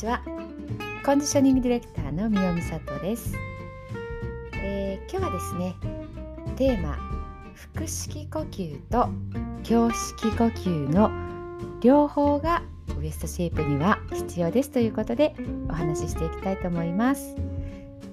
[0.00, 0.22] ちは。
[1.04, 3.34] コンディショニングディレクターの三尾美里です、
[4.54, 5.74] えー、今日はですね
[6.56, 6.98] テーマ
[7.74, 9.08] 腹式呼吸と
[9.68, 11.10] 胸式呼吸の
[11.80, 12.62] 両方が
[12.98, 15.34] ウエストシェイプには必要ですということで
[15.68, 17.34] お話ししていきたいと思います、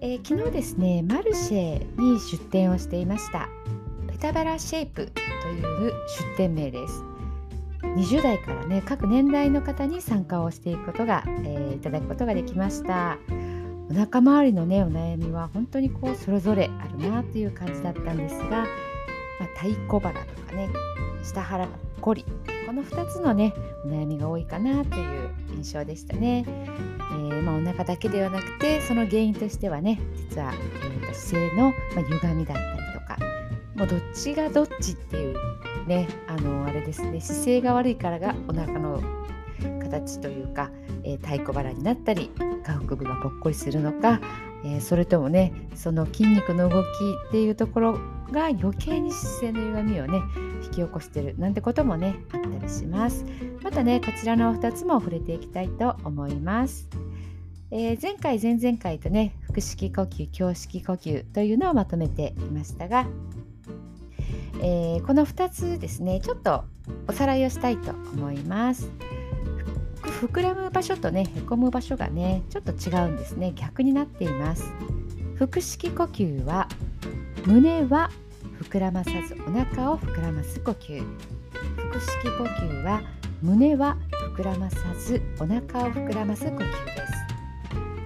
[0.00, 3.48] えー、昨日ですねマルシェに出店をしていました。
[4.08, 5.92] ペタバラシェイプという
[6.36, 7.04] 出店名です。
[7.96, 13.18] 20代からね各年代の方に参加をしていくことが、えー、いただくことができました。
[13.90, 18.64] お腹周りのねお悩みは本当にこうそれぞれあるなという感じだったんですが、まあ、
[19.56, 20.68] 太鼓腹とかね
[21.24, 22.24] 下腹ぽっこり
[22.66, 23.52] この2つのね
[23.84, 33.18] お悩みが多いかなという印象でしたね、えー、まあ、お腹だけではなくてその原因としてはね実は、えー姿勢の、まあ、歪みだったりとか
[33.74, 35.36] もうどっちがどっちっていう
[35.90, 39.02] ねあのあれですね姿勢が悪いからがお腹の
[39.82, 40.70] 形というか、
[41.02, 42.30] えー、太鼓腹になったり
[42.64, 44.20] 下腹部がぽっこりするのか、
[44.64, 46.86] えー、それともねその筋肉の動き
[47.28, 47.92] っていうところ
[48.30, 50.22] が余計に姿勢の歪みをね
[50.62, 53.24] 引き起こしてるなんてこともねあったりします。
[53.64, 56.88] またねこちらの2つも触れていきたいと思います。
[57.72, 63.06] えー、前回前々回とね腹式呼吸胸式呼吸というのをまとめていましたが
[64.62, 66.64] えー、この2つですねちょっと
[67.08, 68.90] おさらいをしたいと思います。
[70.02, 73.52] 膨らむ場所とねへこむ場所がねちょっと違うんですね。
[73.54, 74.72] 逆になっています。
[75.38, 76.68] 腹式呼吸は
[77.46, 78.10] 胸は
[78.62, 81.02] 膨らまさずお腹を膨らます呼吸。
[81.76, 83.02] 腹式呼吸は
[83.42, 83.96] 胸は
[84.36, 86.64] 膨らまさずお腹を膨らます呼吸で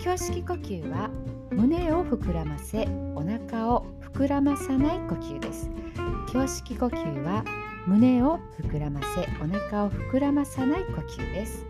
[0.00, 0.04] す。
[0.04, 1.10] 胸式呼吸は
[1.52, 5.70] 胸を膨らませお腹を膨らまさない呼吸です。
[6.32, 7.44] 胸式呼吸は
[7.86, 11.66] 胸を膨らませお腹を膨らまさない呼吸です、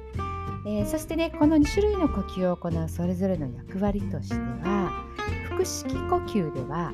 [0.67, 5.05] えー、そしてねこの2種類の呼吸を行うそれぞれの役割としては
[5.49, 6.93] 腹式呼吸では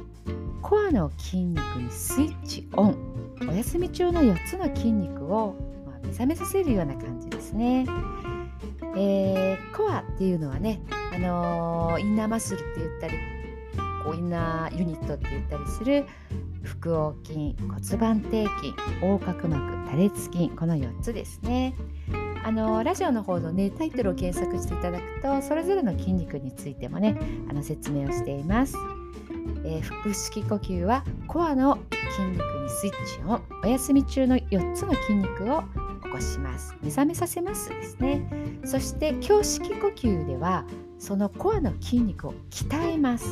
[0.62, 2.96] コアの筋肉にスイッチオン
[3.48, 5.54] お休み中の4つの筋肉を、
[6.02, 7.86] 目覚めさせるような感じですね、
[8.96, 10.80] えー、コアっていうのはね、
[11.18, 13.14] あのー、インナーマッスルって言ったり
[14.04, 16.06] こうインナーユニットって言ったりする
[16.62, 18.30] 腹横筋骨盤底
[18.60, 21.74] 筋横隔膜多裂筋この4つですね。
[22.44, 27.18] あのラジオの方のねタイトルを検索していただくとそれぞれの筋肉についてもね
[27.50, 28.74] あの説明をしています、
[29.64, 31.78] えー、腹式呼吸はコアの
[32.16, 35.64] 筋肉にスイッチをお休み中の4つの筋肉を
[36.08, 36.74] 起こします。
[36.82, 38.60] 目覚めさせますですね。
[38.64, 40.64] そして胸式呼吸では
[40.98, 43.26] そのコアの筋肉を鍛えます。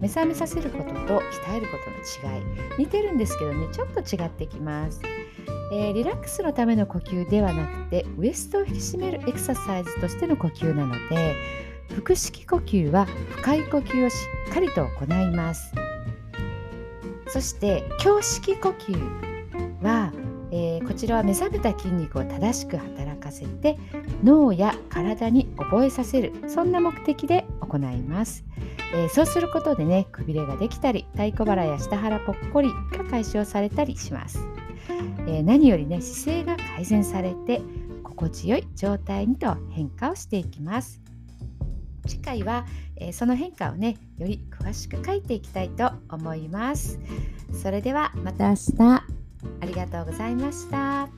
[0.00, 1.78] 目覚めさせることと鍛えるこ
[2.22, 2.42] との違い。
[2.78, 5.02] 似てるんですけどねちょっと違ってきます、
[5.72, 11.34] えー、リラックスのための呼吸ではなくてウエストを引き締めるエクササイズとしての呼吸なので
[12.04, 14.14] 腹式呼吸は深い呼吸をし
[14.50, 15.72] っかりと行います。
[17.26, 19.27] そして胸式呼吸、
[20.98, 23.78] ちらは目覚めた筋肉を正しく働かせて
[24.24, 28.44] 脳や体に覚えさせるそんな目的で行います。
[28.92, 34.40] えー、そうすることでねくびれができたり太鼓腹や下腹ぽっこりが解消されたりします、
[35.26, 37.60] えー、何よりね姿勢が改善されて
[38.02, 41.00] 心地よい状態にと変化をしていきます。
[42.06, 42.64] 次回は、
[42.96, 46.98] えー、その変化をねより詳しく書いていきたいと思います。
[47.52, 49.07] それではまた明日。
[49.60, 51.08] ありがとうございました。